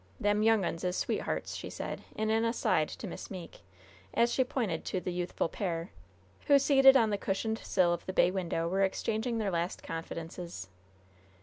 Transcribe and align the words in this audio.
"Them 0.19 0.41
young 0.41 0.65
uns 0.65 0.83
is 0.83 0.95
sweethearts," 0.97 1.55
she 1.55 1.69
said, 1.69 2.01
in 2.15 2.31
an 2.31 2.43
aside 2.43 2.89
to 2.89 3.05
Miss 3.05 3.29
Meeke, 3.29 3.59
as 4.15 4.33
she 4.33 4.43
pointed 4.43 4.83
to 4.85 4.99
the 4.99 5.13
youthful 5.13 5.47
pair, 5.47 5.91
who, 6.47 6.57
seated 6.57 6.97
on 6.97 7.11
the 7.11 7.19
cushioned 7.19 7.59
sill 7.59 7.93
of 7.93 8.07
the 8.07 8.11
bay 8.13 8.31
window, 8.31 8.67
were 8.67 8.81
exchanging 8.81 9.37
their 9.37 9.51
last 9.51 9.83
confidences. 9.83 10.69